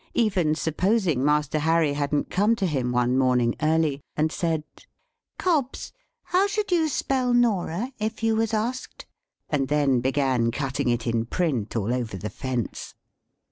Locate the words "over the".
11.93-12.31